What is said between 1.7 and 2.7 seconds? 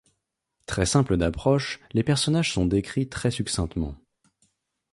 les personnages sont